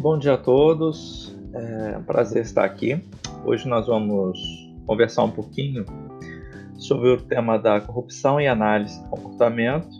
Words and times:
Bom 0.00 0.18
dia 0.18 0.32
a 0.32 0.38
todos, 0.38 1.36
é 1.52 1.98
um 1.98 2.02
prazer 2.02 2.40
estar 2.40 2.64
aqui. 2.64 3.04
Hoje 3.44 3.68
nós 3.68 3.86
vamos 3.86 4.38
conversar 4.86 5.24
um 5.24 5.30
pouquinho 5.30 5.84
sobre 6.78 7.10
o 7.10 7.20
tema 7.20 7.58
da 7.58 7.82
corrupção 7.82 8.40
e 8.40 8.48
análise 8.48 8.98
do 9.02 9.10
comportamento, 9.10 9.90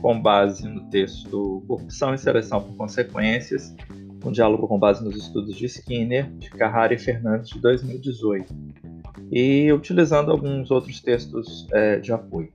com 0.00 0.18
base 0.18 0.66
no 0.66 0.88
texto 0.88 1.62
Corrupção 1.68 2.14
e 2.14 2.18
Seleção 2.18 2.62
por 2.62 2.74
Consequências, 2.74 3.76
um 4.24 4.32
diálogo 4.32 4.66
com 4.66 4.78
base 4.78 5.04
nos 5.04 5.14
estudos 5.14 5.54
de 5.54 5.66
Skinner, 5.66 6.30
de 6.38 6.48
Carrara 6.48 6.94
e 6.94 6.98
Fernandes, 6.98 7.50
de 7.50 7.60
2018, 7.60 8.50
e 9.30 9.70
utilizando 9.74 10.32
alguns 10.32 10.70
outros 10.70 11.02
textos 11.02 11.68
é, 11.70 11.98
de 11.98 12.14
apoio. 12.14 12.50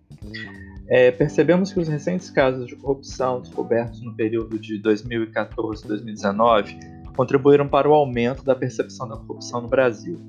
É, 0.90 1.12
percebemos 1.12 1.72
que 1.72 1.80
os 1.80 1.88
recentes 1.88 2.32
casos 2.32 2.66
de 2.66 2.76
corrupção 2.76 3.42
descobertos 3.42 4.02
no 4.02 4.16
período 4.16 4.58
de 4.58 4.80
2014 4.80 5.86
e 5.86 5.88
2019 5.88 6.80
contribuíram 7.16 7.68
para 7.68 7.88
o 7.88 7.94
aumento 7.94 8.44
da 8.44 8.56
percepção 8.56 9.08
da 9.08 9.16
corrupção 9.18 9.62
no 9.62 9.68
Brasil. 9.68 10.20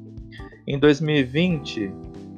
Em 0.66 0.78
2020, 0.78 1.90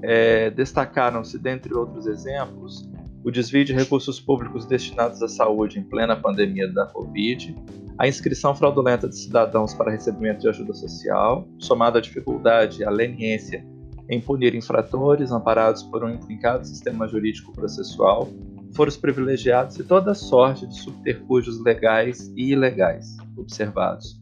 é, 0.02 0.50
destacaram-se, 0.50 1.36
dentre 1.36 1.74
outros 1.74 2.06
exemplos, 2.06 2.88
o 3.24 3.30
desvio 3.30 3.64
de 3.64 3.72
recursos 3.72 4.20
públicos 4.20 4.66
destinados 4.66 5.20
à 5.22 5.28
saúde 5.28 5.80
em 5.80 5.82
plena 5.82 6.14
pandemia 6.14 6.68
da 6.72 6.86
Covid, 6.86 7.56
a 7.98 8.06
inscrição 8.06 8.54
fraudulenta 8.54 9.08
de 9.08 9.16
cidadãos 9.16 9.74
para 9.74 9.90
recebimento 9.90 10.40
de 10.40 10.48
ajuda 10.48 10.74
social, 10.74 11.48
somada 11.58 11.98
à 11.98 12.02
dificuldade 12.02 12.82
e 12.82 12.84
à 12.84 12.90
leniência 12.90 13.64
em 14.08 14.20
punir 14.20 14.54
infratores 14.54 15.32
amparados 15.32 15.82
por 15.82 16.04
um 16.04 16.10
intrincado 16.10 16.66
sistema 16.66 17.06
jurídico 17.08 17.52
processual, 17.52 18.28
foros 18.74 18.96
privilegiados 18.96 19.78
e 19.78 19.84
toda 19.84 20.14
sorte 20.14 20.66
de 20.66 20.74
subterfúgios 20.76 21.62
legais 21.62 22.32
e 22.36 22.52
ilegais 22.52 23.16
observados. 23.36 24.20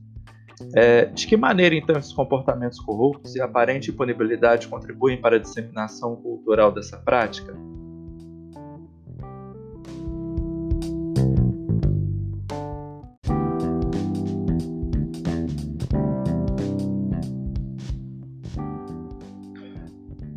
É, 0.75 1.07
de 1.07 1.27
que 1.27 1.37
maneira, 1.37 1.75
então, 1.75 1.99
esses 1.99 2.13
comportamentos 2.13 2.79
corruptos 2.81 3.35
e 3.35 3.41
aparente 3.41 3.91
impunibilidade 3.91 4.69
contribuem 4.69 5.19
para 5.19 5.37
a 5.37 5.39
disseminação 5.39 6.17
cultural 6.17 6.71
dessa 6.71 6.99
prática? 6.99 7.57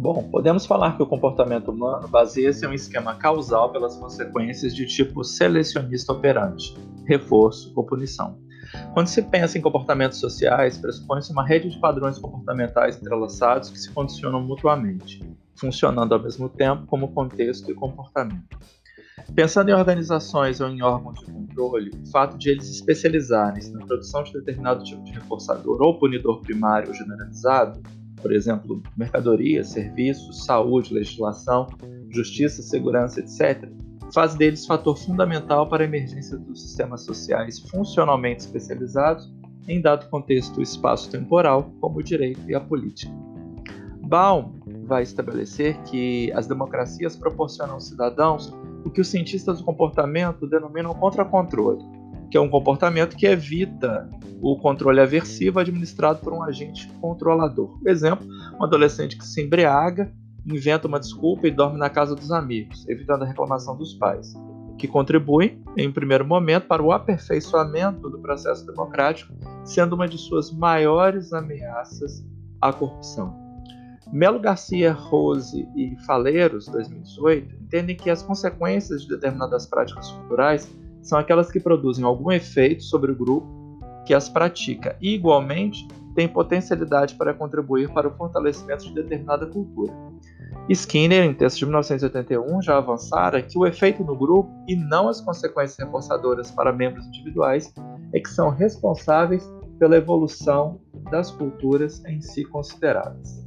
Bom, 0.04 0.22
podemos 0.30 0.66
falar 0.66 0.98
que 0.98 1.02
o 1.02 1.08
comportamento 1.08 1.72
humano 1.72 2.10
baseia-se 2.10 2.66
em 2.66 2.68
um 2.68 2.74
esquema 2.74 3.16
causal 3.16 3.72
pelas 3.72 3.96
consequências 3.96 4.76
de 4.76 4.86
tipo 4.86 5.24
selecionista 5.24 6.12
operante, 6.12 6.76
reforço 7.08 7.72
ou 7.74 7.86
punição. 7.86 8.38
Quando 8.94 9.08
se 9.08 9.22
pensa 9.22 9.58
em 9.58 9.62
comportamentos 9.62 10.20
sociais, 10.20 10.78
pressupõe-se 10.78 11.32
uma 11.32 11.48
rede 11.48 11.70
de 11.70 11.80
padrões 11.80 12.20
comportamentais 12.20 12.98
entrelaçados 12.98 13.70
que 13.70 13.80
se 13.80 13.92
condicionam 13.92 14.44
mutuamente, 14.44 15.24
funcionando 15.56 16.14
ao 16.14 16.22
mesmo 16.22 16.50
tempo 16.50 16.86
como 16.86 17.14
contexto 17.14 17.72
e 17.72 17.74
comportamento. 17.74 18.60
Pensando 19.34 19.70
em 19.70 19.74
organizações 19.74 20.60
ou 20.60 20.68
em 20.68 20.82
órgãos 20.82 21.18
de 21.20 21.32
controle, 21.32 21.92
o 22.06 22.12
fato 22.12 22.38
de 22.38 22.50
eles 22.50 22.70
especializarem-se 22.70 23.72
na 23.72 23.86
produção 23.86 24.22
de 24.22 24.34
determinado 24.34 24.84
tipo 24.84 25.02
de 25.02 25.14
reforçador 25.14 25.82
ou 25.82 25.98
punidor 25.98 26.42
primário 26.42 26.90
ou 26.90 26.94
generalizado 26.94 27.82
por 28.24 28.34
exemplo, 28.34 28.82
mercadorias, 28.98 29.68
serviços, 29.68 30.46
saúde, 30.46 30.94
legislação, 30.94 31.68
justiça, 32.10 32.64
segurança, 32.64 33.20
etc., 33.20 33.70
faz 34.14 34.34
deles 34.36 34.66
fator 34.66 34.98
fundamental 34.98 35.68
para 35.68 35.84
a 35.84 35.88
emergência 35.88 36.38
dos 36.38 36.62
sistemas 36.62 37.04
sociais 37.04 37.60
funcionalmente 37.60 38.42
especializados 38.42 39.32
em 39.68 39.82
dado 39.82 40.10
contexto 40.10 40.62
espaço-temporal, 40.62 41.72
como 41.82 42.00
o 42.00 42.04
direito 42.04 42.40
e 42.50 42.56
a 42.56 42.60
política. 42.62 43.12
Baum 44.04 44.54
vai 44.86 45.04
estabelecer 45.04 45.82
que 45.84 46.32
as 46.34 46.48
democracias 46.48 47.16
proporcionam 47.16 47.76
aos 47.76 47.88
cidadãos 47.88 48.54
o 48.86 48.90
que 48.90 49.02
os 49.02 49.08
cientistas 49.08 49.60
do 49.60 49.66
comportamento 49.66 50.48
denominam 50.48 50.94
contra-controle, 50.94 51.84
que 52.34 52.38
é 52.38 52.42
um 52.42 52.50
comportamento 52.50 53.16
que 53.16 53.28
evita 53.28 54.10
o 54.42 54.58
controle 54.58 55.00
aversivo 55.00 55.60
administrado 55.60 56.18
por 56.18 56.34
um 56.34 56.42
agente 56.42 56.92
controlador. 57.00 57.78
Por 57.78 57.88
exemplo, 57.88 58.28
um 58.60 58.64
adolescente 58.64 59.16
que 59.16 59.24
se 59.24 59.44
embriaga, 59.44 60.12
inventa 60.44 60.88
uma 60.88 61.00
desculpa 61.00 61.48
e 61.48 61.52
dorme 61.52 61.78
na 61.78 61.92
casa 61.92 62.16
dos 62.16 62.32
amigos, 62.32 62.90
evitando 62.90 63.22
a 63.22 63.28
reclamação 63.28 63.78
dos 63.78 63.94
pais, 63.94 64.34
que 64.80 64.88
contribui, 64.88 65.62
em 65.78 65.92
primeiro 65.92 66.26
momento, 66.26 66.66
para 66.66 66.82
o 66.82 66.92
aperfeiçoamento 66.92 68.10
do 68.10 68.18
processo 68.18 68.66
democrático, 68.66 69.32
sendo 69.64 69.94
uma 69.94 70.08
de 70.08 70.18
suas 70.18 70.52
maiores 70.52 71.34
ameaças 71.34 72.26
à 72.60 72.74
corrupção. 72.74 73.44
Melo 74.12 74.40
Garcia 74.40 74.92
Rose 74.92 75.68
e 75.76 75.96
Faleiros, 76.08 76.66
2018, 76.66 77.56
entendem 77.62 77.96
que 77.96 78.10
as 78.10 78.24
consequências 78.24 79.04
de 79.04 79.10
determinadas 79.10 79.68
práticas 79.68 80.10
culturais 80.10 80.68
são 81.04 81.20
aquelas 81.20 81.52
que 81.52 81.60
produzem 81.60 82.04
algum 82.04 82.32
efeito 82.32 82.84
sobre 82.84 83.12
o 83.12 83.16
grupo 83.16 83.48
que 84.06 84.14
as 84.14 84.28
pratica 84.28 84.98
e, 85.02 85.14
igualmente, 85.14 85.88
têm 86.16 86.28
potencialidade 86.28 87.16
para 87.16 87.34
contribuir 87.34 87.92
para 87.94 88.08
o 88.08 88.12
fortalecimento 88.12 88.86
de 88.86 88.94
determinada 88.94 89.46
cultura. 89.46 89.94
Skinner, 90.70 91.26
em 91.26 91.34
texto 91.34 91.60
de 91.60 91.66
1981, 91.66 92.62
já 92.62 92.78
avançara 92.78 93.42
que 93.42 93.58
o 93.58 93.66
efeito 93.66 94.04
no 94.04 94.16
grupo 94.16 94.50
e 94.68 94.76
não 94.76 95.10
as 95.10 95.20
consequências 95.20 95.78
reforçadoras 95.78 96.52
para 96.52 96.72
membros 96.72 97.06
individuais 97.08 97.74
é 98.14 98.20
que 98.20 98.30
são 98.30 98.50
responsáveis 98.50 99.44
pela 99.80 99.98
evolução 99.98 100.80
das 101.12 101.32
culturas 101.32 102.04
em 102.06 102.22
si 102.22 102.46
consideradas. 102.46 103.43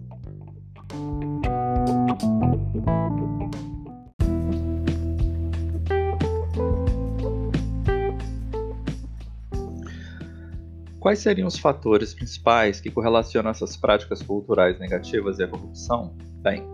Quais 11.07 11.21
seriam 11.21 11.47
os 11.47 11.57
fatores 11.57 12.13
principais 12.13 12.81
que 12.81 12.91
correlacionam 12.91 13.49
essas 13.49 13.77
práticas 13.77 14.21
culturais 14.21 14.77
negativas 14.81 15.39
e 15.39 15.45
a 15.45 15.47
corrupção? 15.47 16.17
Bem, 16.43 16.65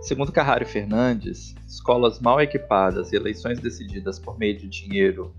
segundo 0.00 0.32
Carraro 0.32 0.62
e 0.62 0.66
Fernandes, 0.66 1.54
escolas 1.68 2.18
mal 2.18 2.40
equipadas 2.40 3.12
e 3.12 3.16
eleições 3.16 3.60
decididas 3.60 4.18
por 4.18 4.38
meio 4.38 4.56
de 4.56 4.66
dinheiro 4.66 5.34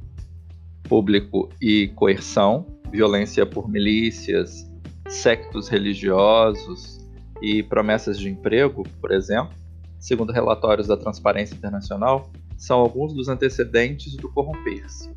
público 0.84 1.50
e 1.60 1.88
coerção, 1.96 2.68
violência 2.92 3.44
por 3.44 3.68
milícias, 3.68 4.72
sectos 5.10 5.68
religiosos 5.68 7.00
e 7.42 7.64
promessas 7.64 8.20
de 8.20 8.30
emprego, 8.30 8.84
por 9.02 9.12
exemplo, 9.14 9.58
segundo 10.00 10.32
relatórios 10.32 10.86
da 10.86 10.96
Transparência 10.96 11.56
Internacional, 11.56 12.32
são 12.56 12.80
alguns 12.80 13.16
dos 13.16 13.30
antecedentes 13.30 14.16
do 14.16 14.32
corromper-se. 14.32 15.10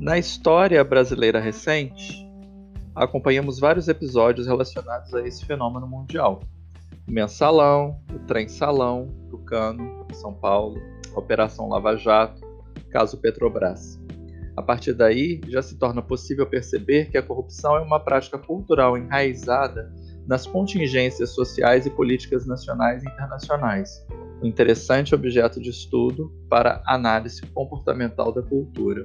Na 0.00 0.16
história 0.16 0.84
brasileira 0.84 1.40
recente, 1.40 2.24
acompanhamos 2.94 3.58
vários 3.58 3.88
episódios 3.88 4.46
relacionados 4.46 5.12
a 5.12 5.26
esse 5.26 5.44
fenômeno 5.44 5.88
mundial. 5.88 6.38
O 7.08 7.10
Mensalão, 7.10 8.00
o 8.14 8.18
Trem 8.20 8.48
Salão, 8.48 9.12
Tucano, 9.28 10.06
São 10.12 10.32
Paulo, 10.32 10.80
Operação 11.16 11.68
Lava 11.68 11.96
Jato, 11.96 12.40
caso 12.92 13.16
Petrobras. 13.18 14.00
A 14.56 14.62
partir 14.62 14.92
daí, 14.92 15.40
já 15.48 15.62
se 15.62 15.76
torna 15.76 16.00
possível 16.00 16.46
perceber 16.46 17.10
que 17.10 17.18
a 17.18 17.22
corrupção 17.22 17.76
é 17.76 17.80
uma 17.80 17.98
prática 17.98 18.38
cultural 18.38 18.96
enraizada 18.96 19.92
nas 20.28 20.46
contingências 20.46 21.30
sociais 21.30 21.86
e 21.86 21.90
políticas 21.90 22.46
nacionais 22.46 23.02
e 23.02 23.08
internacionais, 23.08 24.06
um 24.40 24.46
interessante 24.46 25.12
objeto 25.12 25.60
de 25.60 25.70
estudo 25.70 26.32
para 26.48 26.84
análise 26.86 27.42
comportamental 27.46 28.30
da 28.30 28.42
cultura. 28.42 29.04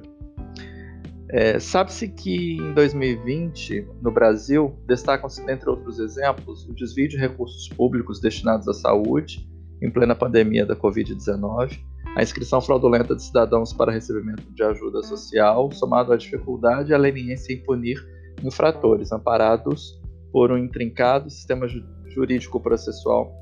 É, 1.33 1.59
Sabe-se 1.59 2.07
que 2.09 2.57
em 2.57 2.73
2020, 2.75 3.87
no 4.03 4.11
Brasil, 4.11 4.77
destacam-se, 4.85 5.43
dentre 5.43 5.67
outros 5.67 5.97
exemplos, 5.97 6.63
o 6.69 6.75
desvio 6.75 7.09
de 7.09 7.17
recursos 7.17 7.67
públicos 7.69 8.21
destinados 8.21 8.67
à 8.67 8.73
saúde, 8.73 9.49
em 9.81 9.89
plena 9.89 10.13
pandemia 10.13 10.63
da 10.63 10.75
Covid-19, 10.75 11.79
a 12.15 12.21
inscrição 12.21 12.61
fraudulenta 12.61 13.15
de 13.15 13.23
cidadãos 13.23 13.73
para 13.73 13.91
recebimento 13.91 14.43
de 14.53 14.61
ajuda 14.61 15.01
social, 15.01 15.71
somado 15.71 16.13
à 16.13 16.17
dificuldade 16.17 16.91
e 16.91 16.93
à 16.93 16.99
leniência 16.99 17.51
em 17.51 17.63
punir 17.63 17.97
infratores 18.43 19.11
amparados 19.11 19.99
por 20.31 20.51
um 20.51 20.57
intrincado 20.57 21.31
sistema 21.31 21.65
jurídico 22.09 22.59
processual, 22.59 23.33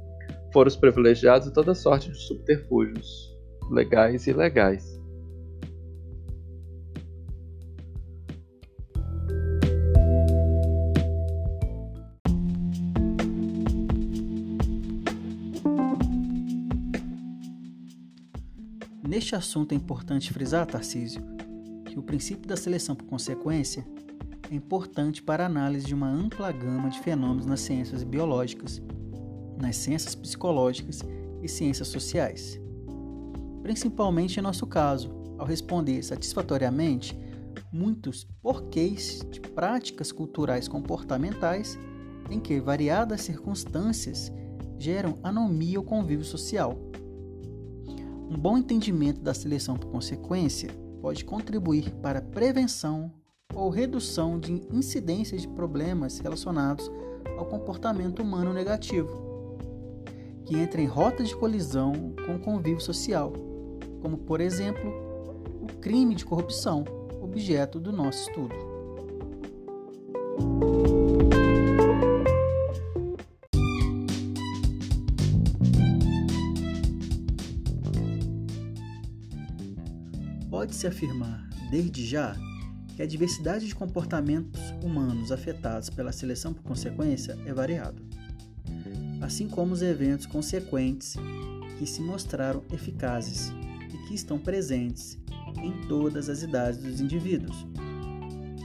foros 0.53 0.77
privilegiados 0.77 1.49
e 1.49 1.53
toda 1.53 1.75
sorte 1.75 2.09
de 2.09 2.17
subterfúgios 2.17 3.37
legais 3.69 4.27
e 4.27 4.29
ilegais. 4.29 5.00
Neste 19.11 19.35
assunto 19.35 19.73
é 19.73 19.75
importante 19.75 20.31
frisar, 20.31 20.65
Tarcísio, 20.65 21.21
que 21.83 21.99
o 21.99 22.01
princípio 22.01 22.47
da 22.47 22.55
seleção 22.55 22.95
por 22.95 23.03
consequência 23.07 23.85
é 24.49 24.55
importante 24.55 25.21
para 25.21 25.43
a 25.43 25.47
análise 25.47 25.85
de 25.85 25.93
uma 25.93 26.09
ampla 26.09 26.49
gama 26.49 26.89
de 26.89 26.97
fenômenos 27.01 27.45
nas 27.45 27.59
ciências 27.59 28.05
biológicas, 28.05 28.81
nas 29.61 29.75
ciências 29.75 30.15
psicológicas 30.15 31.01
e 31.43 31.49
ciências 31.49 31.89
sociais. 31.89 32.57
Principalmente 33.61 34.37
em 34.39 34.41
nosso 34.41 34.65
caso, 34.65 35.11
ao 35.37 35.45
responder 35.45 36.01
satisfatoriamente 36.03 37.19
muitos 37.69 38.23
porquês 38.41 39.25
de 39.29 39.41
práticas 39.41 40.13
culturais 40.13 40.69
comportamentais 40.69 41.77
em 42.29 42.39
que 42.39 42.61
variadas 42.61 43.19
circunstâncias 43.19 44.31
geram 44.79 45.19
anomia 45.21 45.79
ao 45.79 45.83
convívio 45.83 46.23
social. 46.23 46.77
Um 48.31 48.37
bom 48.37 48.57
entendimento 48.57 49.19
da 49.19 49.33
seleção 49.33 49.75
por 49.75 49.91
consequência 49.91 50.69
pode 51.01 51.25
contribuir 51.25 51.91
para 51.95 52.19
a 52.19 52.21
prevenção 52.21 53.11
ou 53.53 53.69
redução 53.69 54.39
de 54.39 54.53
incidências 54.71 55.41
de 55.41 55.49
problemas 55.49 56.17
relacionados 56.19 56.89
ao 57.37 57.45
comportamento 57.45 58.21
humano 58.21 58.53
negativo, 58.53 59.57
que 60.45 60.55
entra 60.55 60.79
em 60.81 60.85
rotas 60.85 61.27
de 61.27 61.35
colisão 61.35 62.13
com 62.25 62.35
o 62.35 62.39
convívio 62.39 62.79
social, 62.79 63.33
como, 64.01 64.17
por 64.17 64.39
exemplo, 64.39 64.89
o 65.61 65.67
crime 65.81 66.15
de 66.15 66.23
corrupção, 66.23 66.85
objeto 67.21 67.81
do 67.81 67.91
nosso 67.91 68.29
estudo. 68.29 68.55
Pode-se 80.81 80.87
afirmar, 80.87 81.47
desde 81.69 82.03
já, 82.03 82.35
que 82.95 83.03
a 83.03 83.05
diversidade 83.05 83.67
de 83.67 83.75
comportamentos 83.75 84.59
humanos 84.83 85.31
afetados 85.31 85.91
pela 85.91 86.11
seleção 86.11 86.55
por 86.55 86.63
consequência 86.63 87.37
é 87.45 87.53
variado, 87.53 88.01
assim 89.21 89.47
como 89.47 89.73
os 89.73 89.83
eventos 89.83 90.25
consequentes 90.25 91.15
que 91.77 91.85
se 91.85 92.01
mostraram 92.01 92.63
eficazes 92.73 93.53
e 93.93 94.07
que 94.07 94.15
estão 94.15 94.39
presentes 94.39 95.19
em 95.61 95.87
todas 95.87 96.27
as 96.29 96.41
idades 96.41 96.79
dos 96.79 96.99
indivíduos, 96.99 97.67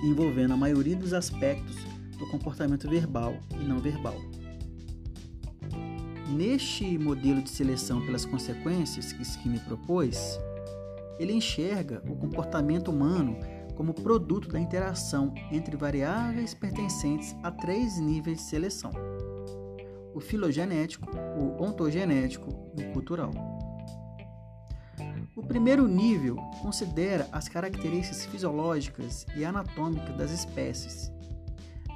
envolvendo 0.03 0.55
a 0.55 0.57
maioria 0.57 0.97
dos 0.97 1.13
aspectos 1.13 1.77
do 2.19 2.27
comportamento 2.29 2.89
verbal 2.89 3.39
e 3.61 3.65
não 3.65 3.79
verbal. 3.79 4.17
Neste 6.31 6.97
modelo 6.97 7.43
de 7.43 7.51
seleção 7.51 8.01
pelas 8.07 8.25
consequências 8.25 9.13
que 9.13 9.21
Skinner 9.21 9.63
propôs, 9.65 10.39
ele 11.19 11.33
enxerga 11.33 12.03
o 12.09 12.17
comportamento 12.17 12.89
humano 12.89 13.39
como 13.75 13.93
produto 13.93 14.49
da 14.49 14.59
interação 14.59 15.33
entre 15.53 15.77
variáveis 15.77 16.55
pertencentes 16.55 17.37
a 17.43 17.51
três 17.51 17.99
níveis 18.01 18.39
de 18.39 18.45
seleção: 18.45 18.91
o 20.15 20.21
filogenético, 20.21 21.11
o 21.37 21.63
ontogenético 21.63 22.49
e 22.77 22.85
o 22.85 22.93
cultural. 22.93 23.31
O 25.37 25.43
primeiro 25.43 25.87
nível 25.87 26.37
considera 26.63 27.29
as 27.31 27.47
características 27.47 28.25
fisiológicas 28.25 29.27
e 29.37 29.45
anatômicas 29.45 30.17
das 30.17 30.31
espécies, 30.31 31.13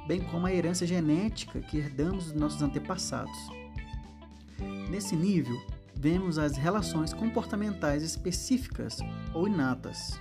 bem 0.07 0.21
como 0.21 0.45
a 0.45 0.53
herança 0.53 0.85
genética 0.85 1.59
que 1.59 1.79
herdamos 1.79 2.25
dos 2.25 2.33
nossos 2.33 2.61
antepassados. 2.61 3.35
Nesse 4.91 5.15
nível, 5.15 5.57
vemos 6.01 6.39
as 6.39 6.57
relações 6.57 7.13
comportamentais 7.13 8.01
específicas 8.01 8.97
ou 9.35 9.47
inatas, 9.47 10.19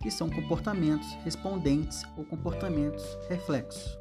que 0.00 0.08
são 0.08 0.30
comportamentos 0.30 1.08
respondentes 1.24 2.04
ou 2.16 2.24
comportamentos 2.24 3.02
reflexos. 3.28 3.98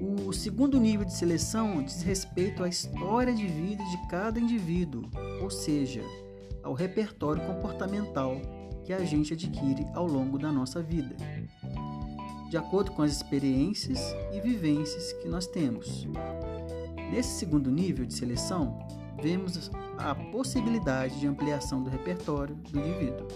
O 0.00 0.32
segundo 0.32 0.78
nível 0.78 1.04
de 1.04 1.12
seleção 1.12 1.82
diz 1.82 2.02
respeito 2.02 2.62
à 2.62 2.68
história 2.68 3.34
de 3.34 3.48
vida 3.48 3.82
de 3.82 4.08
cada 4.08 4.38
indivíduo, 4.38 5.10
ou 5.42 5.50
seja, 5.50 6.02
ao 6.62 6.72
repertório 6.72 7.44
comportamental 7.44 8.40
que 8.84 8.92
a 8.92 9.04
gente 9.04 9.32
adquire 9.32 9.84
ao 9.92 10.06
longo 10.06 10.38
da 10.38 10.52
nossa 10.52 10.80
vida, 10.80 11.16
de 12.48 12.56
acordo 12.56 12.92
com 12.92 13.02
as 13.02 13.10
experiências 13.10 14.14
e 14.32 14.40
vivências 14.40 15.12
que 15.14 15.28
nós 15.28 15.48
temos. 15.48 16.06
Nesse 17.10 17.38
segundo 17.38 17.70
nível 17.70 18.04
de 18.04 18.14
seleção, 18.14 18.78
vemos 19.22 19.70
a 19.98 20.14
possibilidade 20.14 21.18
de 21.20 21.26
ampliação 21.26 21.82
do 21.82 21.90
repertório 21.90 22.54
do 22.54 22.78
indivíduo. 22.78 23.26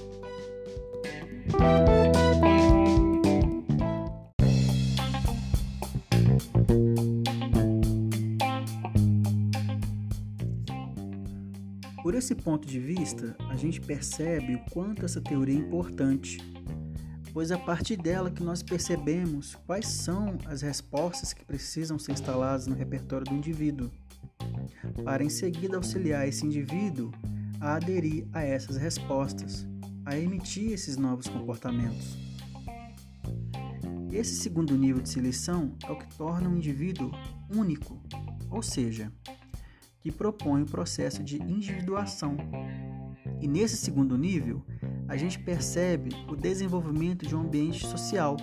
Por 12.03 12.15
esse 12.15 12.35
ponto 12.35 12.67
de 12.67 12.81
vista, 12.81 13.37
a 13.51 13.57
gente 13.57 13.81
percebe 13.81 14.55
o 14.55 14.71
quanto 14.71 15.05
essa 15.05 15.21
teoria 15.21 15.55
é 15.55 15.59
importante 15.59 16.39
pois 17.39 17.53
é 17.53 17.55
a 17.55 17.59
partir 17.59 17.97
dela 17.97 18.33
que 18.33 18.43
nós 18.43 18.65
percebemos 18.65 19.55
quais 19.65 19.87
são 19.87 20.37
as 20.47 20.61
respostas 20.61 21.33
que 21.33 21.45
precisam 21.45 21.97
ser 21.97 22.11
instaladas 22.11 22.67
no 22.67 22.75
repertório 22.75 23.25
do 23.25 23.33
indivíduo, 23.33 23.93
para 25.05 25.23
em 25.23 25.29
seguida 25.29 25.77
auxiliar 25.77 26.27
esse 26.27 26.45
indivíduo 26.45 27.13
a 27.61 27.77
aderir 27.77 28.27
a 28.33 28.43
essas 28.43 28.77
respostas, 28.77 29.65
a 30.05 30.19
emitir 30.19 30.73
esses 30.73 30.97
novos 30.97 31.29
comportamentos. 31.29 32.19
Esse 34.11 34.35
segundo 34.35 34.77
nível 34.77 35.01
de 35.01 35.09
seleção 35.09 35.77
é 35.87 35.93
o 35.93 35.97
que 35.97 36.13
torna 36.17 36.49
o 36.49 36.57
indivíduo 36.57 37.13
único, 37.55 38.03
ou 38.51 38.65
seja, 38.65 39.13
que 40.01 40.11
propõe 40.11 40.63
o 40.63 40.67
processo 40.67 41.23
de 41.23 41.41
individuação. 41.41 42.37
E 43.41 43.47
nesse 43.47 43.77
segundo 43.77 44.19
nível, 44.19 44.61
a 45.09 45.17
gente 45.17 45.39
percebe 45.39 46.11
o 46.29 46.37
desenvolvimento 46.37 47.27
de 47.27 47.35
um 47.35 47.41
ambiente 47.41 47.87
social, 47.87 48.37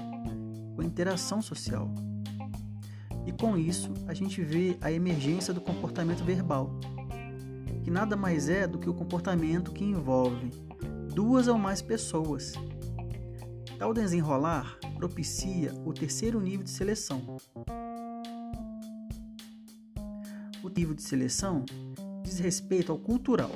com 0.75 0.81
interação 0.81 1.39
social. 1.39 1.93
E 3.25 3.31
com 3.31 3.55
isso, 3.55 3.93
a 4.07 4.13
gente 4.13 4.41
vê 4.41 4.75
a 4.81 4.91
emergência 4.91 5.53
do 5.53 5.61
comportamento 5.61 6.23
verbal, 6.23 6.71
que 7.83 7.91
nada 7.91 8.17
mais 8.17 8.49
é 8.49 8.67
do 8.67 8.79
que 8.79 8.89
o 8.89 8.93
comportamento 8.95 9.71
que 9.71 9.83
envolve 9.83 10.49
duas 11.13 11.47
ou 11.47 11.57
mais 11.57 11.83
pessoas. 11.83 12.53
Tal 13.77 13.93
desenrolar 13.93 14.77
propicia 14.95 15.71
o 15.85 15.93
terceiro 15.93 16.41
nível 16.41 16.63
de 16.63 16.71
seleção. 16.71 17.37
O 20.63 20.69
nível 20.69 20.95
de 20.95 21.03
seleção 21.03 21.63
diz 22.23 22.39
respeito 22.39 22.91
ao 22.91 22.97
cultural 22.97 23.51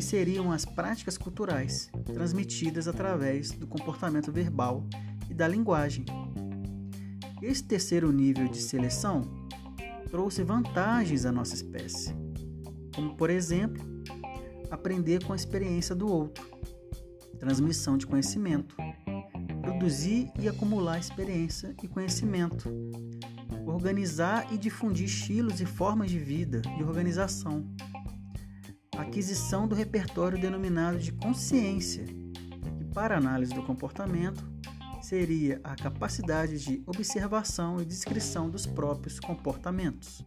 que 0.00 0.06
seriam 0.06 0.50
as 0.50 0.64
práticas 0.64 1.18
culturais 1.18 1.90
transmitidas 2.06 2.88
através 2.88 3.50
do 3.50 3.66
comportamento 3.66 4.32
verbal 4.32 4.82
e 5.28 5.34
da 5.34 5.46
linguagem. 5.46 6.06
Esse 7.42 7.62
terceiro 7.64 8.10
nível 8.10 8.48
de 8.48 8.56
seleção 8.56 9.30
trouxe 10.10 10.42
vantagens 10.42 11.26
à 11.26 11.30
nossa 11.30 11.54
espécie, 11.54 12.14
como, 12.94 13.14
por 13.14 13.28
exemplo, 13.28 13.84
aprender 14.70 15.22
com 15.22 15.34
a 15.34 15.36
experiência 15.36 15.94
do 15.94 16.10
outro, 16.10 16.48
transmissão 17.38 17.98
de 17.98 18.06
conhecimento, 18.06 18.74
produzir 19.60 20.32
e 20.40 20.48
acumular 20.48 20.98
experiência 20.98 21.76
e 21.82 21.86
conhecimento, 21.86 22.72
organizar 23.66 24.50
e 24.50 24.56
difundir 24.56 25.04
estilos 25.04 25.60
e 25.60 25.66
formas 25.66 26.10
de 26.10 26.18
vida 26.18 26.62
e 26.78 26.82
organização 26.82 27.68
aquisição 29.10 29.66
do 29.66 29.74
repertório 29.74 30.40
denominado 30.40 30.96
de 30.96 31.10
consciência, 31.10 32.04
que, 32.04 32.84
para 32.94 33.16
análise 33.16 33.52
do 33.52 33.60
comportamento, 33.64 34.48
seria 35.02 35.60
a 35.64 35.74
capacidade 35.74 36.60
de 36.60 36.80
observação 36.86 37.80
e 37.80 37.84
descrição 37.84 38.48
dos 38.48 38.66
próprios 38.66 39.18
comportamentos. 39.18 40.24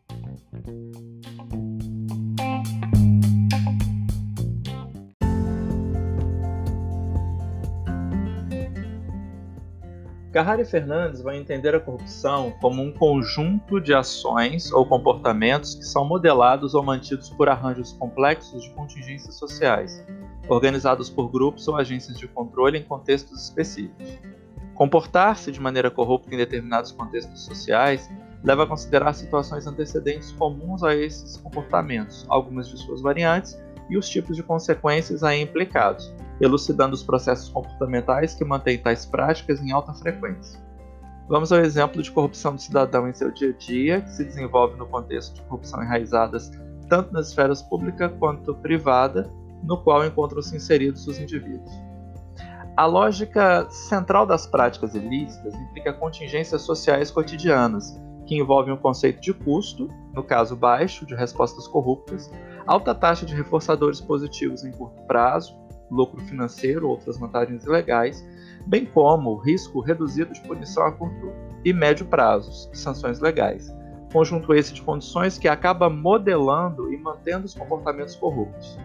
Carrari 10.33 10.65
Fernandes 10.65 11.21
vai 11.21 11.37
entender 11.37 11.75
a 11.75 11.79
corrupção 11.79 12.55
como 12.59 12.81
um 12.81 12.91
conjunto 12.91 13.79
de 13.79 13.93
ações 13.93 14.71
ou 14.71 14.83
comportamentos 14.83 15.75
que 15.75 15.85
são 15.85 16.03
modelados 16.03 16.73
ou 16.73 16.81
mantidos 16.81 17.29
por 17.29 17.47
arranjos 17.47 17.93
complexos 17.93 18.63
de 18.63 18.71
contingências 18.71 19.35
sociais, 19.35 20.03
organizados 20.47 21.07
por 21.07 21.29
grupos 21.29 21.67
ou 21.67 21.75
agências 21.75 22.17
de 22.17 22.27
controle 22.27 22.79
em 22.79 22.83
contextos 22.83 23.43
específicos. 23.43 24.09
Comportar-se 24.73 25.51
de 25.51 25.61
maneira 25.61 25.91
corrupta 25.91 26.33
em 26.33 26.37
determinados 26.37 26.91
contextos 26.91 27.45
sociais 27.45 28.09
leva 28.43 28.63
a 28.63 28.67
considerar 28.67 29.13
situações 29.13 29.67
antecedentes 29.67 30.31
comuns 30.31 30.83
a 30.83 30.95
esses 30.95 31.37
comportamentos, 31.37 32.25
algumas 32.27 32.67
de 32.67 32.79
suas 32.79 33.03
variantes 33.03 33.55
e 33.87 33.95
os 33.99 34.09
tipos 34.09 34.35
de 34.35 34.41
consequências 34.41 35.23
aí 35.23 35.43
implicados, 35.43 36.11
elucidando 36.41 36.93
os 36.93 37.03
processos 37.03 37.49
comportamentais 37.49 38.33
que 38.33 38.43
mantêm 38.43 38.77
tais 38.77 39.05
práticas 39.05 39.61
em 39.61 39.71
alta 39.71 39.93
frequência. 39.93 40.59
Vamos 41.27 41.51
ao 41.51 41.59
exemplo 41.59 42.01
de 42.01 42.11
corrupção 42.11 42.55
do 42.55 42.61
cidadão 42.61 43.07
em 43.07 43.13
seu 43.13 43.31
dia 43.31 43.49
a 43.49 43.53
dia, 43.53 44.01
que 44.01 44.11
se 44.11 44.25
desenvolve 44.25 44.77
no 44.77 44.85
contexto 44.85 45.35
de 45.35 45.41
corrupção 45.43 45.81
enraizadas 45.81 46.51
tanto 46.89 47.13
nas 47.13 47.29
esferas 47.29 47.61
pública 47.61 48.09
quanto 48.09 48.53
privada, 48.55 49.31
no 49.63 49.81
qual 49.81 50.05
encontram-se 50.05 50.55
inseridos 50.55 51.07
os 51.07 51.17
indivíduos. 51.17 51.71
A 52.75 52.85
lógica 52.85 53.67
central 53.69 54.25
das 54.25 54.45
práticas 54.45 54.93
ilícitas 54.93 55.53
implica 55.53 55.93
contingências 55.93 56.61
sociais 56.61 57.09
cotidianas, 57.09 57.99
que 58.25 58.35
envolvem 58.35 58.73
o 58.73 58.77
conceito 58.77 59.21
de 59.21 59.33
custo, 59.33 59.89
no 60.13 60.23
caso 60.23 60.55
baixo, 60.55 61.05
de 61.05 61.15
respostas 61.15 61.67
corruptas, 61.67 62.31
alta 62.65 62.95
taxa 62.95 63.25
de 63.25 63.35
reforçadores 63.35 64.01
positivos 64.01 64.63
em 64.63 64.71
curto 64.71 65.01
prazo, 65.03 65.55
lucro 65.93 66.19
financeiro 66.21 66.85
ou 66.85 66.91
outras 66.91 67.17
vantagens 67.17 67.63
ilegais, 67.65 68.25
bem 68.65 68.85
como 68.85 69.35
risco 69.35 69.79
reduzido 69.79 70.33
de 70.33 70.41
punição 70.41 70.85
a 70.85 70.91
curto 70.91 71.31
e 71.63 71.71
médio 71.71 72.05
prazos, 72.05 72.69
sanções 72.73 73.19
legais. 73.19 73.73
Conjunto 74.12 74.53
esse 74.53 74.73
de 74.73 74.81
condições 74.81 75.38
que 75.38 75.47
acaba 75.47 75.89
modelando 75.89 76.93
e 76.93 76.97
mantendo 76.97 77.45
os 77.45 77.53
comportamentos 77.53 78.15
corruptos. 78.15 78.77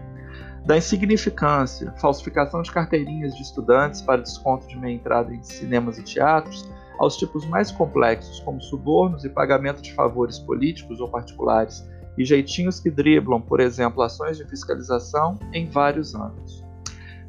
Da 0.65 0.77
insignificância, 0.77 1.93
falsificação 1.97 2.61
de 2.61 2.71
carteirinhas 2.71 3.35
de 3.35 3.41
estudantes 3.41 4.01
para 4.01 4.21
desconto 4.21 4.67
de 4.67 4.77
meia 4.77 4.93
entrada 4.93 5.33
em 5.33 5.41
cinemas 5.41 5.97
e 5.97 6.03
teatros, 6.03 6.69
aos 6.99 7.15
tipos 7.15 7.45
mais 7.45 7.71
complexos, 7.71 8.39
como 8.41 8.61
subornos 8.61 9.23
e 9.23 9.29
pagamento 9.29 9.81
de 9.81 9.93
favores 9.93 10.37
políticos 10.37 10.99
ou 10.99 11.07
particulares, 11.07 11.87
e 12.17 12.25
jeitinhos 12.25 12.79
que 12.79 12.91
driblam, 12.91 13.39
por 13.39 13.61
exemplo, 13.61 14.03
ações 14.03 14.37
de 14.37 14.45
fiscalização 14.45 15.39
em 15.53 15.65
vários 15.65 16.13
âmbitos. 16.13 16.68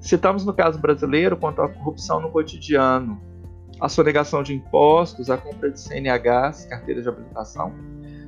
Citamos 0.00 0.44
no 0.44 0.52
caso 0.54 0.78
brasileiro 0.78 1.36
quanto 1.36 1.60
à 1.60 1.68
corrupção 1.68 2.20
no 2.20 2.30
cotidiano, 2.30 3.20
a 3.80 3.88
sonegação 3.88 4.42
de 4.42 4.54
impostos, 4.54 5.30
a 5.30 5.36
compra 5.36 5.70
de 5.70 5.80
CNHs, 5.80 6.66
carteiras 6.66 7.04
de 7.04 7.08
habilitação, 7.08 7.72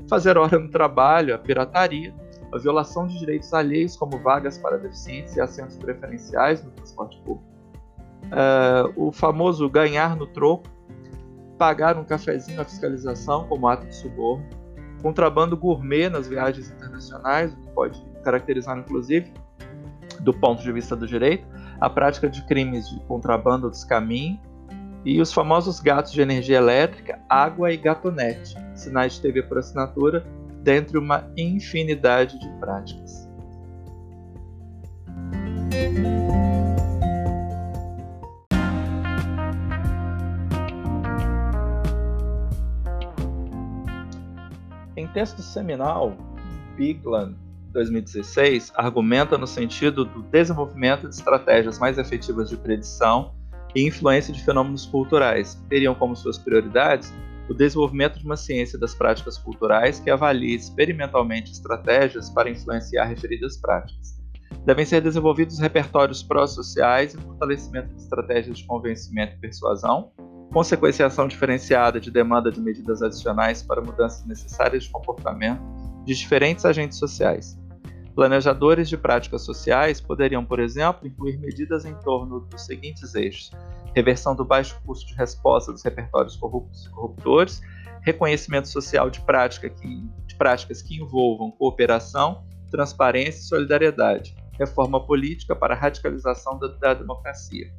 fazer 0.09 0.37
hora 0.37 0.59
no 0.59 0.71
trabalho, 0.71 1.35
a 1.35 1.39
pirataria, 1.39 2.15
a 2.53 2.59
violação 2.59 3.07
de 3.07 3.19
direitos 3.19 3.53
alheios, 3.55 3.97
como 3.97 4.19
vagas 4.19 4.59
para 4.59 4.77
deficientes 4.77 5.37
e 5.37 5.41
assentos 5.41 5.77
preferenciais 5.77 6.63
no 6.63 6.71
transporte 6.73 7.19
público, 7.19 7.45
uh, 8.27 8.93
o 8.97 9.11
famoso 9.11 9.69
ganhar 9.69 10.17
no 10.17 10.27
troco, 10.27 10.65
pagar 11.59 11.97
um 11.97 12.05
cafezinho 12.05 12.61
à 12.61 12.65
fiscalização 12.65 13.47
como 13.47 13.67
ato 13.69 13.87
de 13.87 13.95
suborno, 13.95 14.45
contrabando 15.01 15.57
gourmet 15.57 16.09
nas 16.09 16.29
viagens 16.29 16.71
internacionais, 16.71 17.53
o 17.53 17.57
que 17.57 17.69
pode 17.69 18.07
caracterizar, 18.23 18.79
inclusive, 18.79 19.33
do 20.21 20.33
ponto 20.33 20.63
de 20.63 20.71
vista 20.73 20.95
do 20.95 21.07
direito, 21.07 21.47
a 21.83 21.91
prática 21.91 22.29
de 22.29 22.41
crimes 22.43 22.89
de 22.89 23.01
contrabando 23.07 23.67
ou 23.67 23.71
descaminho, 23.71 24.39
e 25.05 25.21
os 25.21 25.33
famosos 25.33 25.81
gatos 25.81 26.13
de 26.13 26.23
energia 26.23 26.59
elétrica, 26.59 27.19
água 27.29 27.73
e 27.73 27.77
gatonete, 27.77 28.55
sinais 28.73 29.15
de 29.15 29.21
TV 29.21 29.43
por 29.43 29.59
assinatura, 29.59 30.25
dentre 30.63 30.97
uma 30.97 31.29
infinidade 31.37 32.39
de 32.39 32.49
práticas. 32.61 33.29
Em 44.97 45.09
texto 45.09 45.43
seminal, 45.43 46.15
Bigland 46.77 47.42
2016 47.73 48.73
argumenta 48.75 49.37
no 49.37 49.47
sentido 49.47 50.05
do 50.05 50.23
desenvolvimento 50.23 51.09
de 51.09 51.15
estratégias 51.15 51.79
mais 51.79 51.99
efetivas 51.99 52.49
de 52.49 52.57
predição 52.57 53.35
e 53.75 53.87
influência 53.87 54.33
de 54.33 54.43
fenômenos 54.45 54.87
culturais. 54.87 55.61
Teriam 55.69 55.95
como 55.95 56.15
suas 56.15 56.39
prioridades 56.39 57.13
o 57.49 57.55
desenvolvimento 57.55 58.19
de 58.19 58.25
uma 58.25 58.37
ciência 58.37 58.79
das 58.79 58.95
práticas 58.95 59.37
culturais 59.37 59.99
que 59.99 60.11
avalie 60.11 60.55
experimentalmente 60.55 61.51
estratégias 61.53 62.31
para 62.31 62.51
influenciar 62.51 63.05
referidas 63.05 63.57
práticas. 63.57 64.21
Devem 64.65 64.85
ser 64.85 65.01
desenvolvidos 65.01 65.59
repertórios 65.59 66.23
pró-sociais 66.23 67.15
e 67.15 67.19
fortalecimento 67.19 67.89
de 67.95 68.03
estratégias 68.03 68.59
de 68.59 68.67
convencimento 68.67 69.35
e 69.35 69.39
persuasão, 69.39 70.13
consequenciação 70.53 71.27
diferenciada 71.27 71.99
de 71.99 72.11
demanda 72.11 72.51
de 72.51 72.61
medidas 72.61 73.03
adicionais 73.03 73.63
para 73.63 73.83
mudanças 73.83 74.25
necessárias 74.27 74.85
de 74.85 74.91
comportamento 74.91 75.61
de 76.05 76.15
diferentes 76.15 76.65
agentes 76.65 76.99
sociais. 76.99 77.59
Planejadores 78.15 78.91
de 78.91 78.97
práticas 78.97 79.43
sociais 79.43 80.01
poderiam, 80.01 80.45
por 80.45 80.61
exemplo, 80.61 81.09
incluir 81.09 81.39
medidas 81.39 81.87
em 81.87 81.95
torno 81.95 82.41
dos 82.41 82.67
seguintes 82.67 83.15
eixos: 83.15 83.51
reversão 83.95 84.37
do 84.37 84.45
baixo 84.45 84.79
custo 84.85 85.07
de 85.07 85.15
resposta 85.15 85.73
dos 85.73 85.83
repertórios 85.83 86.37
corruptos 86.37 86.85
e 86.85 86.91
corruptores, 86.91 87.63
reconhecimento 88.03 88.69
social 88.69 89.09
de, 89.09 89.21
prática 89.21 89.71
que, 89.71 90.03
de 90.27 90.35
práticas 90.37 90.83
que 90.83 90.97
envolvam 90.97 91.51
cooperação, 91.53 92.45
transparência 92.71 93.41
e 93.41 93.45
solidariedade, 93.45 94.37
reforma 94.59 95.05
política 95.07 95.57
para 95.57 95.75
a 95.75 95.79
radicalização 95.79 96.59
da, 96.59 96.69
da 96.69 96.95
democracia. 96.95 97.73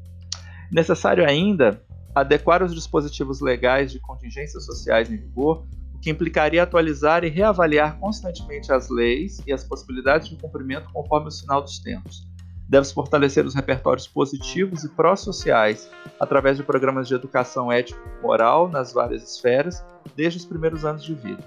Necessário 0.72 1.24
ainda 1.28 1.80
adequar 2.16 2.63
os 2.63 2.74
dispositivos 2.74 3.40
legais 3.40 3.92
de 3.92 4.00
contingências 4.00 4.66
sociais 4.66 5.12
em 5.12 5.18
vigor, 5.18 5.68
que 6.04 6.12
implicaria 6.12 6.62
atualizar 6.62 7.24
e 7.24 7.30
reavaliar 7.30 7.98
constantemente 7.98 8.72
as 8.72 8.90
leis 8.90 9.42
e 9.48 9.54
as 9.54 9.64
possibilidades 9.64 10.28
de 10.28 10.36
cumprimento 10.36 10.92
conforme 10.92 11.30
o 11.30 11.32
sinal 11.32 11.62
dos 11.62 11.80
tempos 11.80 12.28
Deve-se 12.68 12.94
fortalecer 12.94 13.46
os 13.46 13.54
repertórios 13.54 14.08
positivos 14.08 14.84
e 14.84 14.90
pró-sociais 14.90 15.90
através 16.20 16.58
de 16.58 16.64
programas 16.64 17.08
de 17.08 17.14
educação 17.14 17.72
ético-moral 17.72 18.70
nas 18.70 18.94
várias 18.94 19.22
esferas, 19.22 19.86
desde 20.16 20.40
os 20.40 20.46
primeiros 20.46 20.86
anos 20.86 21.04
de 21.04 21.14
vida. 21.14 21.44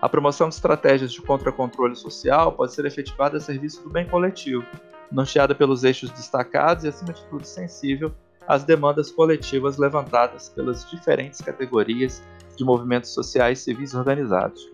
A 0.00 0.08
promoção 0.08 0.48
de 0.48 0.56
estratégias 0.56 1.12
de 1.12 1.22
contra-controle 1.22 1.94
social 1.94 2.52
pode 2.52 2.74
ser 2.74 2.86
efetivada 2.86 3.36
a 3.36 3.40
serviço 3.40 3.82
do 3.82 3.90
bem 3.90 4.06
coletivo, 4.06 4.64
norteada 5.12 5.54
pelos 5.54 5.84
eixos 5.84 6.10
destacados 6.10 6.84
e, 6.84 6.88
acima 6.88 7.12
de 7.12 7.24
tudo, 7.26 7.44
sensível 7.44 8.12
às 8.48 8.64
demandas 8.64 9.10
coletivas 9.10 9.78
levantadas 9.78 10.48
pelas 10.48 10.90
diferentes 10.90 11.40
categorias 11.40 12.22
de 12.56 12.64
movimentos 12.64 13.12
sociais 13.12 13.60
civis 13.60 13.94
organizados. 13.94 14.70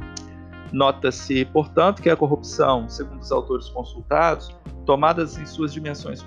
Nota-se, 0.72 1.44
portanto, 1.46 2.00
que 2.00 2.08
a 2.08 2.16
corrupção, 2.16 2.88
segundo 2.88 3.20
os 3.20 3.32
autores 3.32 3.68
consultados, 3.68 4.54
tomadas 4.86 5.36
em 5.36 5.46
suas 5.46 5.72
dimensões 5.72 6.24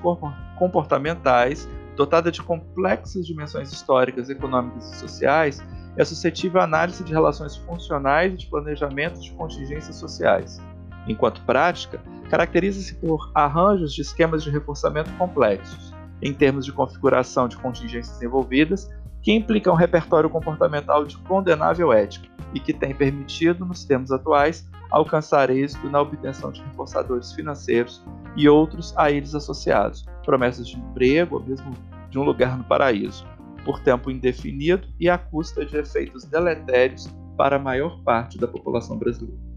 comportamentais, 0.58 1.68
dotada 1.96 2.32
de 2.32 2.42
complexas 2.42 3.26
dimensões 3.26 3.72
históricas, 3.72 4.30
econômicas 4.30 4.92
e 4.92 4.98
sociais, 4.98 5.62
é 5.96 6.04
suscetível 6.04 6.60
à 6.60 6.64
análise 6.64 7.04
de 7.04 7.14
relações 7.14 7.56
funcionais 7.56 8.34
e 8.34 8.38
de 8.38 8.48
planejamento 8.48 9.20
de 9.22 9.32
contingências 9.34 9.96
sociais. 9.96 10.60
Enquanto 11.08 11.42
prática, 11.44 12.02
caracteriza-se 12.30 12.96
por 12.96 13.32
arranjos 13.36 13.94
de 13.94 14.02
esquemas 14.02 14.44
de 14.44 14.50
reforçamento 14.50 15.12
complexos, 15.18 15.94
em 16.22 16.34
termos 16.34 16.66
de 16.66 16.72
configuração 16.72 17.48
de 17.48 17.58
contingências 17.58 18.22
envolvidas, 18.22 18.90
que 19.24 19.32
implicam 19.32 19.74
um 19.74 19.78
repertório 19.78 20.30
comportamental 20.30 21.06
de 21.06 21.18
condenável 21.20 21.94
ética 21.94 22.28
e 22.54 22.60
que 22.60 22.74
tem 22.74 22.94
permitido, 22.94 23.66
nos 23.66 23.86
termos 23.86 24.12
atuais, 24.12 24.68
alcançar 24.92 25.50
êxito 25.50 25.90
na 25.90 26.02
obtenção 26.02 26.52
de 26.52 26.62
reforçadores 26.62 27.32
financeiros 27.32 28.04
e 28.36 28.48
outros 28.48 28.94
a 28.98 29.10
eles 29.10 29.34
associados, 29.34 30.06
promessas 30.24 30.68
de 30.68 30.78
emprego 30.78 31.38
ou 31.38 31.44
mesmo 31.44 31.72
de 32.10 32.20
um 32.20 32.24
lugar 32.24 32.58
no 32.58 32.64
paraíso, 32.66 33.26
por 33.66 33.80
tempo 33.80 34.12
indefinido 34.12 34.88
e 35.00 35.10
à 35.10 35.18
custa 35.18 35.66
de 35.66 35.78
efeitos 35.78 36.26
deletérios 36.26 37.08
para 37.38 37.56
a 37.56 37.60
maior 37.60 38.04
parte 38.04 38.38
da 38.38 38.48
população 38.48 38.98
brasileira. 38.98 39.53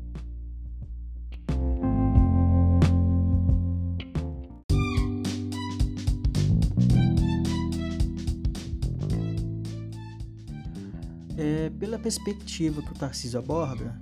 É, 11.36 11.70
pela 11.78 11.98
perspectiva 11.98 12.80
que 12.80 12.92
o 12.92 12.94
Tarcísio 12.94 13.38
aborda, 13.38 14.00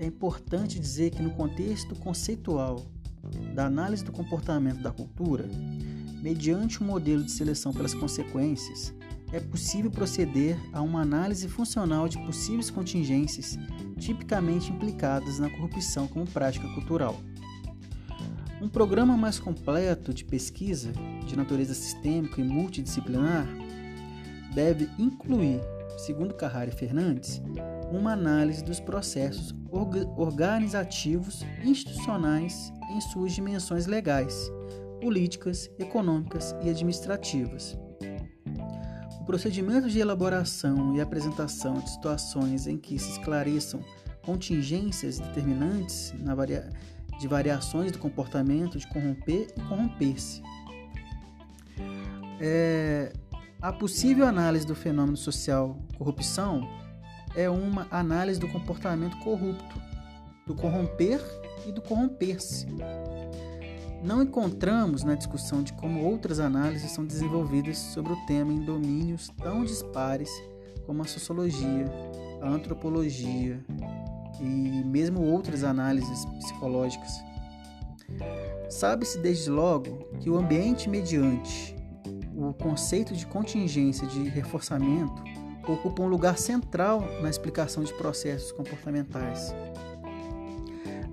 é 0.00 0.06
importante 0.06 0.78
dizer 0.78 1.10
que 1.10 1.20
no 1.20 1.30
contexto 1.30 1.96
conceitual 1.96 2.86
da 3.52 3.66
análise 3.66 4.04
do 4.04 4.12
comportamento 4.12 4.80
da 4.80 4.92
cultura, 4.92 5.48
mediante 6.22 6.82
um 6.82 6.86
modelo 6.86 7.24
de 7.24 7.32
seleção 7.32 7.72
pelas 7.72 7.94
consequências, 7.94 8.94
é 9.32 9.40
possível 9.40 9.90
proceder 9.90 10.56
a 10.72 10.80
uma 10.80 11.02
análise 11.02 11.48
funcional 11.48 12.08
de 12.08 12.18
possíveis 12.24 12.70
contingências 12.70 13.58
tipicamente 13.98 14.70
implicadas 14.70 15.38
na 15.38 15.50
corrupção 15.50 16.06
como 16.06 16.26
prática 16.26 16.66
cultural. 16.74 17.20
Um 18.62 18.68
programa 18.68 19.16
mais 19.16 19.38
completo 19.38 20.14
de 20.14 20.24
pesquisa 20.24 20.92
de 21.26 21.36
natureza 21.36 21.74
sistêmica 21.74 22.40
e 22.40 22.44
multidisciplinar 22.44 23.46
deve 24.54 24.88
incluir 24.98 25.60
segundo 25.98 26.34
Carrari 26.34 26.70
Fernandes, 26.70 27.42
uma 27.92 28.12
análise 28.12 28.62
dos 28.64 28.80
processos 28.80 29.54
organizativos 30.16 31.44
institucionais 31.62 32.72
em 32.90 33.00
suas 33.00 33.32
dimensões 33.32 33.86
legais, 33.86 34.50
políticas, 35.00 35.70
econômicas 35.78 36.54
e 36.62 36.70
administrativas. 36.70 37.76
O 39.20 39.24
procedimento 39.24 39.90
de 39.90 39.98
elaboração 39.98 40.96
e 40.96 41.00
apresentação 41.00 41.74
de 41.74 41.90
situações 41.90 42.66
em 42.66 42.78
que 42.78 42.98
se 42.98 43.10
esclareçam 43.12 43.80
contingências 44.22 45.18
determinantes 45.18 46.14
varia... 46.34 46.70
de 47.18 47.28
variações 47.28 47.92
do 47.92 47.98
comportamento 47.98 48.78
de 48.78 48.86
corromper 48.88 49.48
e 49.56 49.60
corromper-se. 49.62 50.42
É... 52.40 53.12
A 53.60 53.72
possível 53.72 54.24
análise 54.24 54.64
do 54.64 54.74
fenômeno 54.76 55.16
social 55.16 55.76
corrupção 55.96 56.60
é 57.34 57.50
uma 57.50 57.88
análise 57.90 58.38
do 58.38 58.46
comportamento 58.46 59.18
corrupto, 59.18 59.82
do 60.46 60.54
corromper 60.54 61.20
e 61.66 61.72
do 61.72 61.82
corromper-se. 61.82 62.68
Não 64.00 64.22
encontramos 64.22 65.02
na 65.02 65.16
discussão 65.16 65.60
de 65.60 65.72
como 65.72 66.04
outras 66.04 66.38
análises 66.38 66.92
são 66.92 67.04
desenvolvidas 67.04 67.78
sobre 67.78 68.12
o 68.12 68.26
tema 68.26 68.52
em 68.52 68.64
domínios 68.64 69.28
tão 69.42 69.64
dispares 69.64 70.30
como 70.86 71.02
a 71.02 71.06
sociologia, 71.06 71.86
a 72.40 72.48
antropologia 72.48 73.60
e 74.40 74.84
mesmo 74.84 75.20
outras 75.20 75.64
análises 75.64 76.24
psicológicas. 76.26 77.10
Sabe-se 78.70 79.18
desde 79.18 79.50
logo 79.50 80.08
que 80.20 80.30
o 80.30 80.38
ambiente 80.38 80.88
mediante 80.88 81.77
o 82.38 82.54
conceito 82.54 83.14
de 83.14 83.26
contingência 83.26 84.06
de 84.06 84.22
reforçamento 84.28 85.24
ocupa 85.66 86.02
um 86.02 86.06
lugar 86.06 86.38
central 86.38 87.00
na 87.20 87.28
explicação 87.28 87.82
de 87.82 87.92
processos 87.94 88.52
comportamentais. 88.52 89.52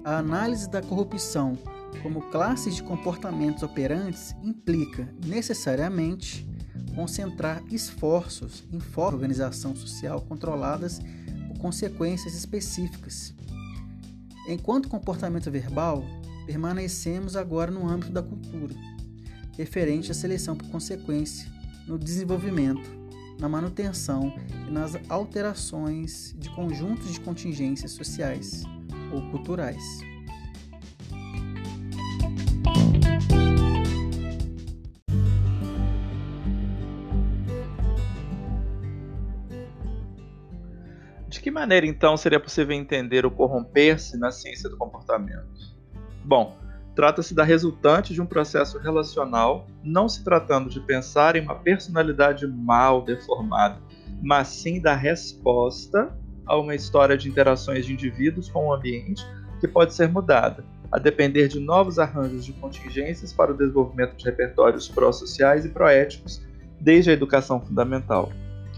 A 0.03 0.19
análise 0.19 0.69
da 0.69 0.83
corrupção 0.83 1.57
como 2.03 2.21
classes 2.29 2.75
de 2.75 2.83
comportamentos 2.83 3.63
operantes 3.63 4.35
implica 4.43 5.11
necessariamente 5.25 6.47
concentrar 6.93 7.63
esforços 7.71 8.63
em 8.71 8.79
formas 8.79 9.19
de 9.19 9.25
organização 9.25 9.75
social 9.75 10.21
controladas 10.21 10.99
por 11.47 11.57
consequências 11.57 12.35
específicas. 12.35 13.33
Enquanto 14.47 14.87
comportamento 14.87 15.49
verbal, 15.49 16.03
permanecemos 16.45 17.35
agora 17.35 17.71
no 17.71 17.89
âmbito 17.89 18.11
da 18.11 18.21
cultura, 18.21 18.75
referente 19.57 20.11
à 20.11 20.13
seleção 20.13 20.55
por 20.55 20.67
consequência, 20.69 21.49
no 21.87 21.97
desenvolvimento, 21.97 22.89
na 23.39 23.49
manutenção 23.49 24.33
e 24.67 24.71
nas 24.71 24.97
alterações 25.09 26.35
de 26.37 26.49
conjuntos 26.49 27.11
de 27.11 27.19
contingências 27.19 27.91
sociais 27.91 28.63
ou 29.13 29.21
culturais. 29.29 29.83
De 41.27 41.41
que 41.41 41.51
maneira 41.51 41.85
então 41.85 42.15
seria 42.17 42.39
possível 42.39 42.75
entender 42.75 43.25
o 43.25 43.31
corromper-se 43.31 44.17
na 44.17 44.31
ciência 44.31 44.69
do 44.69 44.77
comportamento? 44.77 45.75
Bom, 46.23 46.57
trata-se 46.95 47.35
da 47.35 47.43
resultante 47.43 48.13
de 48.13 48.21
um 48.21 48.25
processo 48.25 48.79
relacional, 48.79 49.67
não 49.83 50.07
se 50.07 50.23
tratando 50.23 50.69
de 50.69 50.79
pensar 50.79 51.35
em 51.35 51.41
uma 51.41 51.55
personalidade 51.55 52.47
mal 52.47 53.01
deformada, 53.01 53.77
mas 54.21 54.47
sim 54.47 54.79
da 54.79 54.95
resposta 54.95 56.17
a 56.45 56.57
uma 56.57 56.73
história 56.73 57.17
de 57.17 57.27
interações 57.27 57.85
de 57.85 57.93
indivíduos 57.93 58.49
com 58.49 58.67
o 58.67 58.73
ambiente 58.73 59.25
que 59.59 59.67
pode 59.67 59.93
ser 59.93 60.07
mudada, 60.07 60.63
a 60.91 60.97
depender 60.97 61.47
de 61.47 61.59
novos 61.59 61.99
arranjos 61.99 62.45
de 62.45 62.53
contingências 62.53 63.33
para 63.33 63.51
o 63.51 63.57
desenvolvimento 63.57 64.15
de 64.15 64.23
repertórios 64.23 64.87
pró-sociais 64.87 65.65
e 65.65 65.69
pró-éticos 65.69 66.41
desde 66.79 67.09
a 67.09 67.13
educação 67.13 67.59
fundamental, 67.59 68.31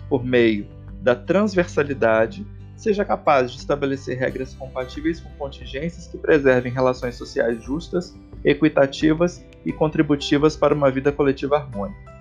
por 0.09 0.23
meio 0.23 0.67
da 1.01 1.15
transversalidade, 1.15 2.45
seja 2.77 3.03
capaz 3.03 3.51
de 3.51 3.57
estabelecer 3.57 4.17
regras 4.17 4.53
compatíveis 4.53 5.19
com 5.19 5.29
contingências 5.31 6.07
que 6.07 6.17
preservem 6.17 6.71
relações 6.71 7.15
sociais 7.15 7.61
justas, 7.63 8.15
equitativas 8.45 9.43
e 9.65 9.73
contributivas 9.73 10.55
para 10.55 10.73
uma 10.73 10.89
vida 10.89 11.11
coletiva 11.11 11.57
harmônica. 11.57 12.15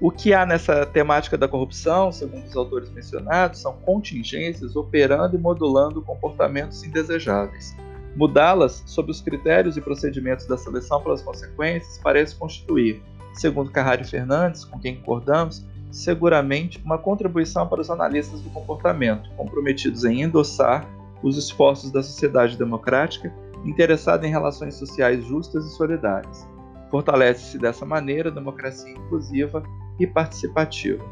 O 0.00 0.10
que 0.10 0.32
há 0.32 0.46
nessa 0.46 0.86
temática 0.86 1.36
da 1.36 1.46
corrupção, 1.46 2.10
segundo 2.10 2.46
os 2.46 2.56
autores 2.56 2.90
mencionados, 2.90 3.60
são 3.60 3.74
contingências 3.74 4.74
operando 4.74 5.36
e 5.36 5.38
modulando 5.38 6.00
comportamentos 6.00 6.82
indesejáveis. 6.82 7.76
Mudá-las 8.16 8.82
sob 8.86 9.10
os 9.10 9.20
critérios 9.20 9.76
e 9.76 9.80
procedimentos 9.80 10.46
da 10.46 10.56
seleção 10.56 11.02
pelas 11.02 11.20
consequências 11.20 11.98
parece 12.02 12.34
constituir, 12.34 13.02
segundo 13.34 13.70
Carrari 13.70 14.04
Fernandes, 14.04 14.64
com 14.64 14.78
quem 14.78 14.96
concordamos, 14.96 15.66
seguramente 15.90 16.80
uma 16.84 16.98
contribuição 16.98 17.66
para 17.66 17.80
os 17.80 17.90
analistas 17.90 18.40
do 18.40 18.50
comportamento, 18.50 19.30
comprometidos 19.36 20.04
em 20.04 20.22
endossar 20.22 20.88
os 21.22 21.36
esforços 21.36 21.90
da 21.90 22.02
sociedade 22.02 22.56
democrática 22.56 23.32
interessada 23.64 24.26
em 24.26 24.30
relações 24.30 24.74
sociais 24.74 25.24
justas 25.24 25.66
e 25.66 25.70
solidárias. 25.70 26.48
Fortalece-se 26.90 27.58
dessa 27.58 27.84
maneira 27.84 28.30
a 28.30 28.32
democracia 28.32 28.90
inclusiva 28.90 29.62
e 29.98 30.06
participativa. 30.06 31.04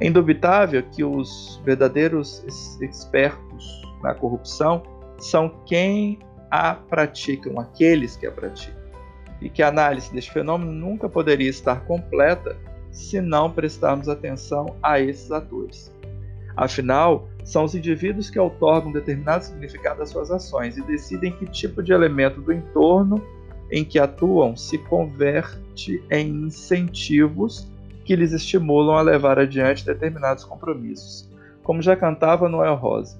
É 0.00 0.06
indubitável 0.06 0.82
que 0.82 1.04
os 1.04 1.60
verdadeiros 1.64 2.44
expertos 2.80 3.82
na 4.02 4.14
corrupção 4.14 4.82
são 5.18 5.62
quem 5.66 6.18
a 6.50 6.74
praticam, 6.74 7.60
aqueles 7.60 8.16
que 8.16 8.26
a 8.26 8.32
praticam. 8.32 8.80
E 9.40 9.48
que 9.48 9.62
a 9.62 9.68
análise 9.68 10.12
deste 10.12 10.32
fenômeno 10.32 10.72
nunca 10.72 11.08
poderia 11.08 11.48
estar 11.48 11.84
completa 11.84 12.56
se 12.90 13.20
não 13.20 13.50
prestarmos 13.50 14.08
atenção 14.08 14.76
a 14.82 15.00
esses 15.00 15.30
atores. 15.30 15.92
Afinal, 16.56 17.28
são 17.44 17.64
os 17.64 17.74
indivíduos 17.74 18.28
que 18.28 18.38
otorgam 18.38 18.92
determinado 18.92 19.44
significado 19.44 20.02
às 20.02 20.10
suas 20.10 20.30
ações 20.30 20.76
e 20.76 20.82
decidem 20.82 21.32
que 21.32 21.46
tipo 21.46 21.82
de 21.82 21.92
elemento 21.92 22.40
do 22.40 22.52
entorno 22.52 23.22
em 23.70 23.84
que 23.84 23.98
atuam 23.98 24.56
se 24.56 24.76
converte 24.76 26.02
em 26.10 26.28
incentivos 26.28 27.68
que 28.04 28.16
lhes 28.16 28.32
estimulam 28.32 28.96
a 28.96 29.02
levar 29.02 29.38
adiante 29.38 29.86
determinados 29.86 30.44
compromissos. 30.44 31.28
Como 31.62 31.80
já 31.80 31.94
cantava 31.94 32.48
Noel 32.48 32.74
Rosa, 32.74 33.18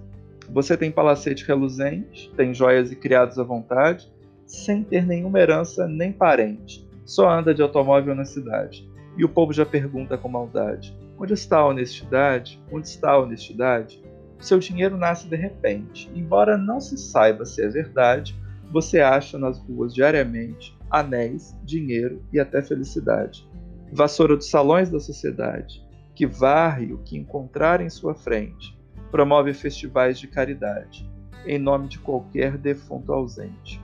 você 0.53 0.77
tem 0.77 0.91
palacete 0.91 1.47
reluzente, 1.47 2.33
tem 2.37 2.53
joias 2.53 2.91
e 2.91 2.97
criados 2.97 3.39
à 3.39 3.45
vontade, 3.45 4.11
sem 4.45 4.83
ter 4.83 5.07
nenhuma 5.07 5.39
herança 5.39 5.87
nem 5.87 6.13
parente, 6.13 6.85
só 7.05 7.31
anda 7.31 7.55
de 7.55 7.63
automóvel 7.63 8.17
na 8.17 8.25
cidade. 8.25 8.90
E 9.17 9.25
o 9.25 9.29
povo 9.29 9.53
já 9.53 9.67
pergunta 9.67 10.17
com 10.17 10.29
maldade: 10.29 10.97
onde 11.19 11.35
está 11.35 11.59
a 11.59 11.67
honestidade? 11.67 12.63
Onde 12.71 12.87
está 12.87 13.13
a 13.13 13.21
honestidade? 13.21 14.03
Seu 14.39 14.59
dinheiro 14.59 14.97
nasce 14.97 15.29
de 15.29 15.37
repente. 15.37 16.11
Embora 16.15 16.57
não 16.57 16.81
se 16.81 16.97
saiba 16.97 17.45
se 17.45 17.63
é 17.63 17.69
verdade, 17.69 18.35
você 18.73 19.01
acha 19.01 19.39
nas 19.39 19.59
ruas 19.59 19.93
diariamente 19.93 20.79
anéis, 20.91 21.57
dinheiro 21.63 22.23
e 22.33 22.41
até 22.41 22.61
felicidade. 22.61 23.49
Vassoura 23.93 24.37
dos 24.37 24.51
salões 24.51 24.91
da 24.91 24.99
sociedade, 24.99 25.87
que 26.15 26.27
varre 26.27 26.93
o 26.93 26.99
que 26.99 27.17
encontrar 27.17 27.81
em 27.81 27.89
sua 27.89 28.15
frente, 28.15 28.79
promove 29.11 29.55
festivais 29.55 30.19
de 30.19 30.27
caridade, 30.27 31.09
em 31.47 31.59
nome 31.59 31.89
de 31.89 31.99
qualquer 31.99 32.59
defunto 32.59 33.13
ausente. 33.13 33.81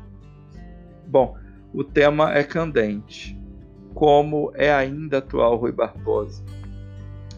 Bom, 1.06 1.36
o 1.72 1.84
tema 1.84 2.34
é 2.34 2.42
candente, 2.42 3.38
como 3.96 4.52
é 4.54 4.70
ainda 4.70 5.18
atual 5.18 5.56
Rui 5.56 5.72
Barbosa, 5.72 6.44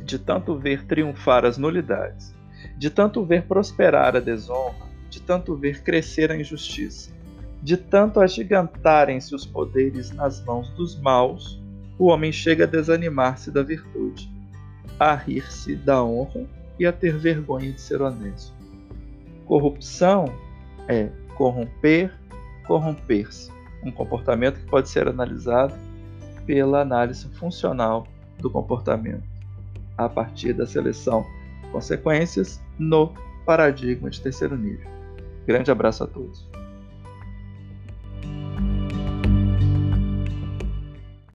de 0.02 0.18
tanto 0.18 0.58
ver 0.58 0.84
triunfar 0.86 1.44
as 1.44 1.56
nulidades, 1.56 2.34
de 2.76 2.90
tanto 2.90 3.24
ver 3.24 3.44
prosperar 3.44 4.16
a 4.16 4.20
desonra, 4.20 4.88
de 5.08 5.22
tanto 5.22 5.54
ver 5.54 5.84
crescer 5.84 6.32
a 6.32 6.36
injustiça, 6.36 7.12
de 7.62 7.76
tanto 7.76 8.18
agigantarem-se 8.18 9.36
os 9.36 9.46
poderes 9.46 10.10
nas 10.10 10.44
mãos 10.44 10.68
dos 10.70 11.00
maus, 11.00 11.62
o 11.96 12.06
homem 12.06 12.32
chega 12.32 12.64
a 12.64 12.66
desanimar-se 12.66 13.52
da 13.52 13.62
virtude, 13.62 14.28
a 14.98 15.14
rir-se 15.14 15.76
da 15.76 16.02
honra 16.02 16.44
e 16.76 16.84
a 16.84 16.92
ter 16.92 17.16
vergonha 17.16 17.70
de 17.70 17.80
ser 17.80 18.02
honesto. 18.02 18.52
Corrupção 19.46 20.24
é 20.88 21.08
corromper, 21.36 22.12
corromper-se, 22.66 23.48
um 23.84 23.92
comportamento 23.92 24.58
que 24.58 24.66
pode 24.66 24.88
ser 24.88 25.06
analisado 25.06 25.86
pela 26.48 26.80
análise 26.80 27.28
funcional 27.34 28.06
do 28.38 28.48
comportamento, 28.48 29.22
a 29.98 30.08
partir 30.08 30.54
da 30.54 30.66
seleção 30.66 31.22
consequências 31.70 32.58
no 32.78 33.12
paradigma 33.44 34.08
de 34.08 34.18
terceiro 34.18 34.56
nível. 34.56 34.88
Grande 35.46 35.70
abraço 35.70 36.04
a 36.04 36.06
todos. 36.06 36.47